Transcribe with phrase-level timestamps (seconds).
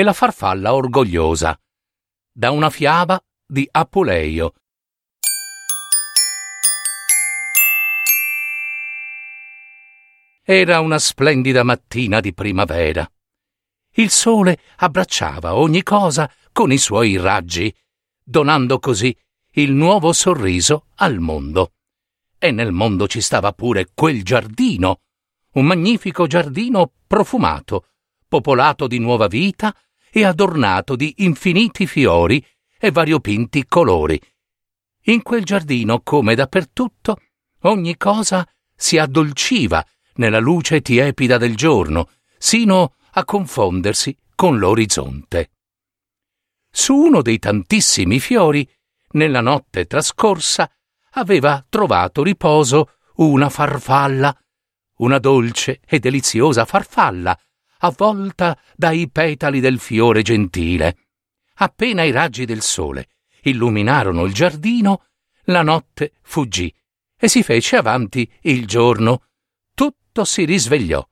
[0.00, 1.60] e la farfalla orgogliosa.
[2.32, 4.54] Da una fiaba di Apuleio.
[10.42, 13.06] Era una splendida mattina di primavera.
[13.92, 17.74] Il sole abbracciava ogni cosa con i suoi raggi,
[18.22, 19.14] donando così
[19.54, 21.74] il nuovo sorriso al mondo.
[22.38, 25.02] E nel mondo ci stava pure quel giardino,
[25.56, 27.88] un magnifico giardino profumato,
[28.26, 29.76] popolato di nuova vita
[30.10, 32.44] e adornato di infiniti fiori
[32.78, 34.20] e variopinti colori.
[35.04, 37.20] In quel giardino, come dappertutto,
[37.60, 45.50] ogni cosa si addolciva nella luce tiepida del giorno, sino a confondersi con l'orizzonte.
[46.70, 48.68] Su uno dei tantissimi fiori,
[49.12, 50.70] nella notte trascorsa,
[51.12, 54.34] aveva trovato riposo una farfalla,
[54.98, 57.38] una dolce e deliziosa farfalla,
[57.80, 60.96] avvolta dai petali del fiore gentile.
[61.56, 63.08] Appena i raggi del sole
[63.42, 65.04] illuminarono il giardino,
[65.44, 66.74] la notte fuggì
[67.16, 69.24] e si fece avanti il giorno.
[69.74, 71.06] Tutto si risvegliò.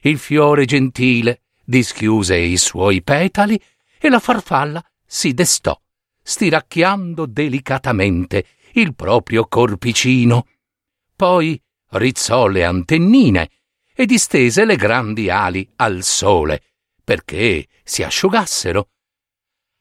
[0.00, 3.60] Il fiore gentile dischiuse i suoi petali
[3.98, 5.78] e la farfalla si destò,
[6.22, 10.46] stiracchiando delicatamente il proprio corpicino.
[11.14, 13.50] Poi rizzò le antennine
[13.98, 16.62] e distese le grandi ali al sole,
[17.02, 18.90] perché si asciugassero.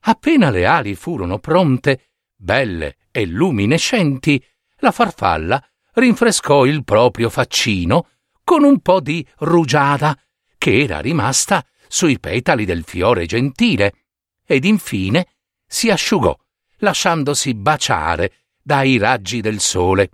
[0.04, 4.42] Appena le ali furono pronte, belle e luminescenti,
[4.78, 5.62] la farfalla
[5.96, 8.10] rinfrescò il proprio faccino
[8.42, 10.18] con un po' di rugiada
[10.58, 14.06] che era rimasta sui petali del fiore gentile,
[14.46, 15.28] ed infine
[15.68, 16.38] si asciugò,
[16.78, 20.10] lasciandosi baciare dai raggi del sole.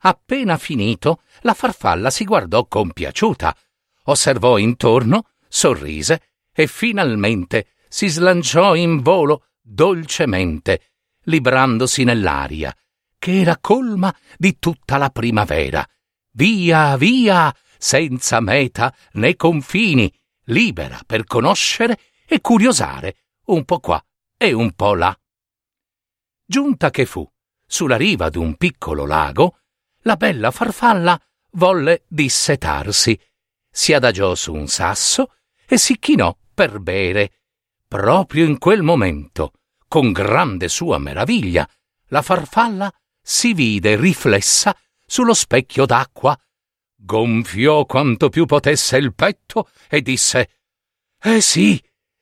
[0.00, 3.56] Appena finito, la farfalla si guardò compiaciuta,
[4.04, 6.22] osservò intorno, sorrise
[6.52, 10.92] e finalmente si slanciò in volo dolcemente,
[11.24, 12.74] librandosi nell'aria,
[13.18, 15.86] che era colma di tutta la primavera.
[16.32, 20.12] Via, via, senza meta né confini,
[20.44, 23.16] libera per conoscere e curiosare
[23.46, 24.02] un po' qua
[24.36, 25.18] e un po' là.
[26.44, 27.28] Giunta che fu
[27.66, 29.58] sulla riva d'un piccolo lago,
[30.08, 31.20] la bella farfalla
[31.52, 33.20] volle dissetarsi,
[33.70, 35.34] si adagiò su un sasso
[35.66, 37.32] e si chinò per bere.
[37.86, 39.52] Proprio in quel momento,
[39.86, 41.68] con grande sua meraviglia,
[42.06, 44.74] la farfalla si vide riflessa
[45.04, 46.34] sullo specchio d'acqua,
[46.96, 50.50] gonfiò quanto più potesse il petto e disse
[51.20, 51.78] Eh sì,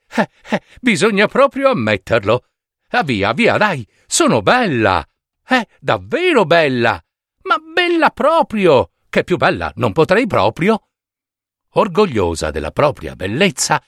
[0.09, 2.47] eh, eh, bisogna proprio ammetterlo.
[2.89, 5.07] Ah, via, via, dai, sono bella.
[5.49, 7.01] Eh, davvero bella.
[7.47, 10.89] Ma bella proprio, che più bella non potrei proprio.
[11.71, 13.83] Orgogliosa della propria bellezza,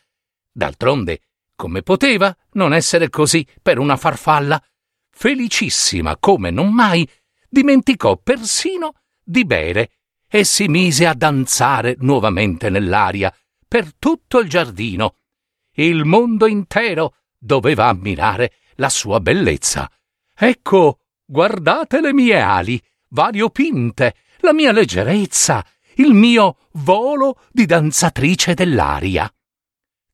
[0.50, 1.20] d'altronde,
[1.56, 4.62] come poteva non essere così per una farfalla?
[5.10, 7.08] Felicissima come non mai,
[7.48, 8.92] dimenticò persino
[9.24, 9.90] di bere
[10.28, 13.34] e si mise a danzare nuovamente nell'aria
[13.66, 15.16] per tutto il giardino.
[15.72, 19.90] Il mondo intero doveva ammirare la sua bellezza.
[20.32, 25.64] Ecco, guardate le mie ali, variopinte, la mia leggerezza,
[25.96, 29.32] il mio volo di danzatrice dell'aria.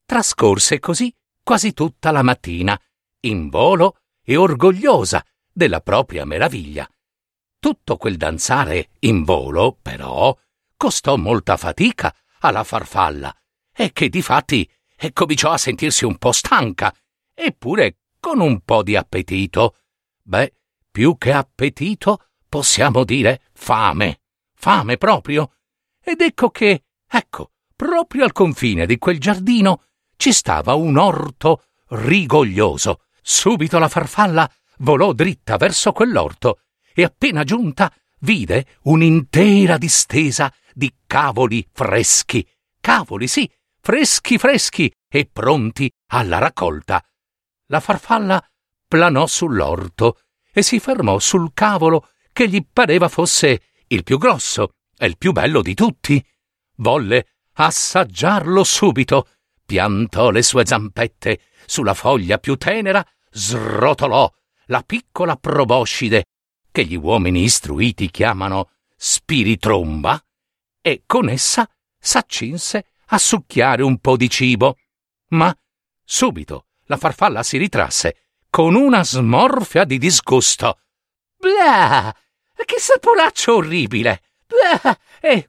[0.05, 1.13] Trascorse così
[1.43, 2.79] quasi tutta la mattina,
[3.21, 6.89] in volo e orgogliosa della propria meraviglia.
[7.59, 10.35] Tutto quel danzare in volo, però,
[10.75, 13.35] costò molta fatica alla farfalla,
[13.71, 14.69] e che difatti
[15.13, 16.93] cominciò a sentirsi un po' stanca,
[17.33, 19.77] eppure con un po' di appetito.
[20.23, 20.53] Beh,
[20.89, 24.21] più che appetito, possiamo dire fame.
[24.53, 25.55] Fame proprio.
[26.01, 29.83] Ed ecco che, ecco, proprio al confine di quel giardino
[30.15, 33.01] ci stava un orto rigoglioso.
[33.21, 36.61] Subito la farfalla volò dritta verso quell'orto
[36.93, 42.47] e appena giunta vide un'intera distesa di cavoli freschi.
[42.79, 47.03] Cavoli, sì, freschi freschi e pronti alla raccolta.
[47.65, 48.41] La farfalla
[48.87, 50.21] planò sull'orto
[50.53, 55.31] e si fermò sul cavolo che gli pareva fosse il più grosso e il più
[55.31, 56.21] bello di tutti.
[56.79, 59.29] Volle assaggiarlo subito,
[59.65, 63.01] piantò le sue zampette sulla foglia più tenera,
[63.31, 64.29] srotolò
[64.65, 66.25] la piccola proboscide
[66.73, 70.21] che gli uomini istruiti chiamano spiritromba
[70.81, 71.65] e con essa
[71.97, 74.75] s'accinse a succhiare un po' di cibo.
[75.29, 75.57] Ma
[76.03, 78.17] subito la farfalla si ritrasse
[78.49, 80.79] con una smorfia di disgusto.
[81.37, 82.13] Blah!
[82.65, 84.21] Che saporaccio orribile!
[84.47, 84.97] Blah!
[85.21, 85.47] E...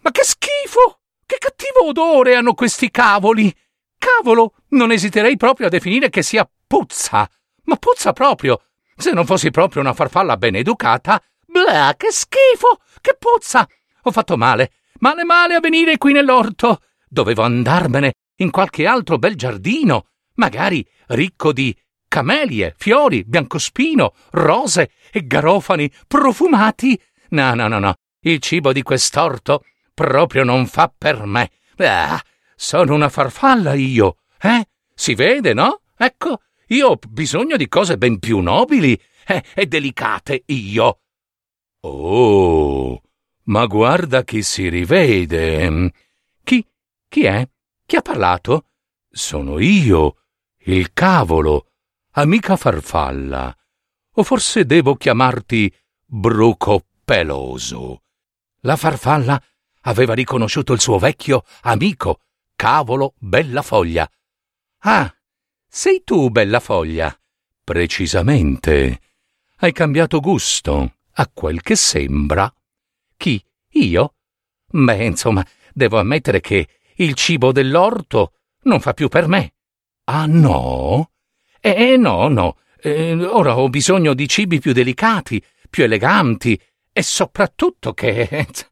[0.00, 1.00] Ma che schifo!
[1.26, 3.54] Che cattivo odore hanno questi cavoli!
[3.98, 7.28] Cavolo, non esiterei proprio a definire che sia puzza!
[7.64, 8.62] Ma puzza proprio!
[8.96, 12.80] Se non fossi proprio una farfalla ben educata, blah, che schifo!
[13.00, 13.68] Che puzza!
[14.04, 16.80] Ho fatto male, male male a venire qui nell'orto.
[17.06, 21.76] Dovevo andarmene in qualche altro bel giardino, magari ricco di
[22.12, 27.00] camelie, fiori, biancospino, rose e garofani profumati.
[27.30, 27.94] No, no, no, no.
[28.20, 29.64] Il cibo di quest'orto
[29.94, 31.50] proprio non fa per me.
[31.78, 32.22] Ah,
[32.54, 34.66] sono una farfalla io, eh?
[34.94, 35.80] Si vede, no?
[35.96, 38.92] Ecco, io ho bisogno di cose ben più nobili
[39.26, 41.00] eh, e delicate, io.
[41.80, 43.00] Oh,
[43.44, 45.90] ma guarda chi si rivede.
[46.44, 46.62] Chi?
[47.08, 47.48] Chi è?
[47.86, 48.66] Chi ha parlato?
[49.08, 50.16] Sono io,
[50.64, 51.71] il cavolo,
[52.12, 53.56] amica farfalla.
[54.14, 55.72] O forse devo chiamarti
[56.04, 58.02] bruco peloso.
[58.60, 59.42] La farfalla
[59.82, 62.20] aveva riconosciuto il suo vecchio amico,
[62.54, 64.08] cavolo Bella Foglia.
[64.80, 65.12] Ah,
[65.66, 67.16] sei tu, Bella Foglia?
[67.64, 69.00] Precisamente.
[69.56, 72.52] Hai cambiato gusto, a quel che sembra.
[73.16, 73.42] Chi?
[73.70, 74.16] Io?
[74.66, 79.54] Beh, insomma, devo ammettere che il cibo dell'orto non fa più per me.
[80.04, 81.11] Ah, no?
[81.64, 82.56] Eh, no, no.
[82.80, 86.60] Eh, ora ho bisogno di cibi più delicati, più eleganti
[86.92, 88.46] e soprattutto che.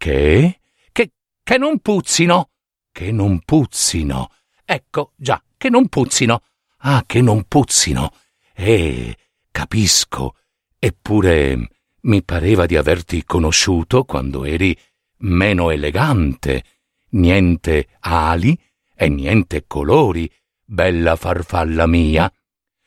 [0.00, 0.60] Che?
[0.92, 1.10] Che,
[1.42, 2.48] che non puzzino.
[2.90, 4.30] Che non puzzino.
[4.64, 6.42] Ecco, già, che non puzzino.
[6.78, 8.10] Ah, che non puzzino.
[8.54, 9.14] Eh,
[9.50, 10.36] capisco.
[10.78, 11.68] Eppure
[12.02, 14.74] mi pareva di averti conosciuto quando eri
[15.18, 16.64] meno elegante.
[17.10, 18.58] Niente ali
[18.94, 20.30] e niente colori,
[20.70, 22.32] bella farfalla mia.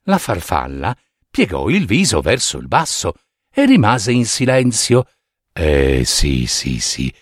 [0.04, 0.98] La farfalla
[1.30, 3.16] piegò il viso verso il basso
[3.54, 5.06] e rimase in silenzio.
[5.52, 7.14] Eh sì, sì, sì,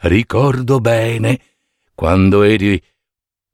[0.00, 1.40] ricordo bene
[1.94, 2.82] quando eri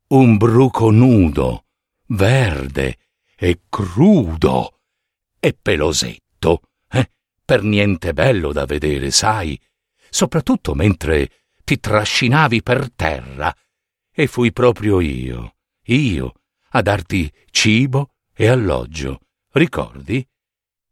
[0.09, 1.67] un bruco nudo,
[2.09, 2.99] verde
[3.37, 4.81] e crudo
[5.39, 7.11] e pelosetto, eh?
[7.45, 9.61] per niente bello da vedere, sai,
[10.09, 11.31] soprattutto mentre
[11.63, 13.55] ti trascinavi per terra.
[14.17, 15.57] E fui proprio io,
[15.87, 16.35] io,
[16.77, 19.21] a darti cibo e alloggio.
[19.53, 20.27] Ricordi?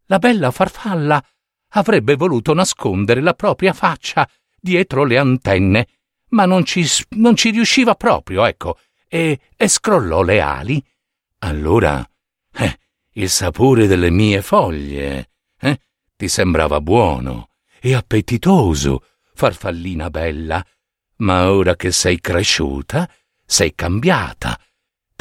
[0.06, 1.22] La bella farfalla
[1.70, 4.28] avrebbe voluto nascondere la propria faccia
[4.60, 5.88] dietro le antenne,
[6.30, 10.84] ma non ci, non ci riusciva proprio, ecco, e, e scrollò le ali.
[11.38, 12.08] Allora,
[12.54, 12.78] eh,
[13.14, 15.80] il sapore delle mie foglie, eh,
[16.16, 17.48] ti sembrava buono
[17.80, 20.64] e appetitoso, farfallina bella,
[21.16, 23.10] ma ora che sei cresciuta,
[23.44, 24.58] sei cambiata,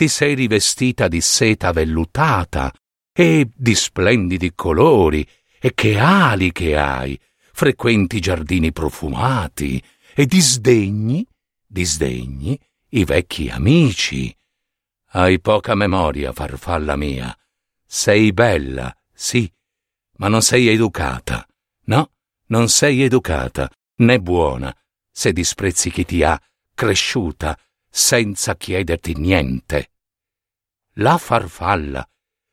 [0.01, 2.73] ti sei rivestita di seta vellutata
[3.13, 5.23] e di splendidi colori,
[5.59, 7.19] e che ali che hai,
[7.53, 9.79] frequenti giardini profumati,
[10.15, 11.23] e disdegni,
[11.67, 12.59] disdegni
[12.89, 14.35] i vecchi amici.
[15.09, 17.37] Hai poca memoria, farfalla mia.
[17.85, 19.53] Sei bella, sì,
[20.13, 21.47] ma non sei educata.
[21.85, 22.09] No,
[22.47, 24.75] non sei educata, né buona,
[25.11, 26.41] se disprezzi chi ti ha
[26.73, 27.55] cresciuta
[27.87, 29.89] senza chiederti niente.
[30.95, 32.07] La farfalla,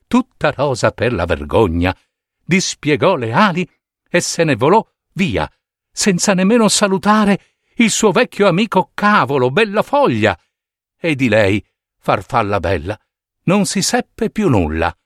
[0.07, 1.97] tutta rosa per la vergogna,
[2.45, 3.69] dispiegò le ali
[4.09, 5.51] e se ne volò via,
[5.91, 10.39] senza nemmeno salutare il suo vecchio amico cavolo, bella foglia.
[10.97, 11.65] E di lei,
[11.99, 12.99] farfalla bella,
[13.45, 14.97] non si seppe più nulla.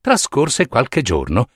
[0.00, 1.50] Trascorse qualche giorno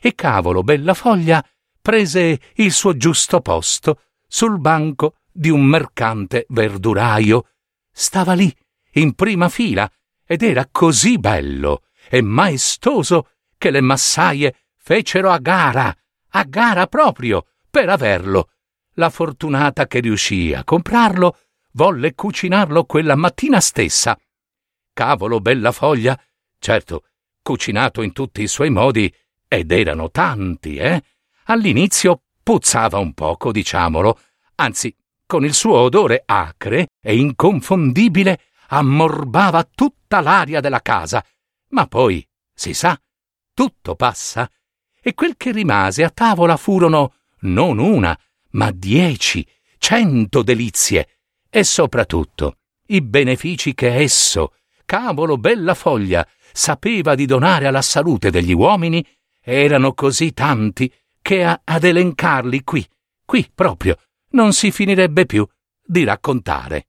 [0.00, 1.44] e cavolo, bella foglia,
[1.80, 7.48] prese il suo giusto posto sul banco di un mercante verduraio.
[7.90, 8.54] Stava lì,
[8.92, 9.90] in prima fila,
[10.26, 15.94] ed era così bello e maestoso che le massaie fecero a gara,
[16.30, 18.50] a gara proprio, per averlo.
[18.94, 21.38] La fortunata che riuscì a comprarlo
[21.72, 24.18] volle cucinarlo quella mattina stessa.
[24.92, 26.18] Cavolo bella foglia,
[26.58, 27.04] certo,
[27.42, 29.12] cucinato in tutti i suoi modi,
[29.48, 31.02] ed erano tanti, eh?
[31.44, 34.18] All'inizio puzzava un poco, diciamolo,
[34.56, 34.94] anzi,
[35.26, 38.40] con il suo odore acre e inconfondibile
[38.76, 41.24] ammorbava tutta l'aria della casa.
[41.70, 43.00] Ma poi, si sa,
[43.52, 44.50] tutto passa,
[45.00, 48.18] e quel che rimase a tavola furono non una,
[48.50, 49.46] ma dieci,
[49.78, 51.18] cento delizie,
[51.50, 54.54] e soprattutto i benefici che esso,
[54.84, 59.04] cavolo bella foglia, sapeva di donare alla salute degli uomini
[59.40, 62.86] erano così tanti che a, ad elencarli qui,
[63.24, 63.98] qui proprio,
[64.30, 65.46] non si finirebbe più
[65.84, 66.88] di raccontare.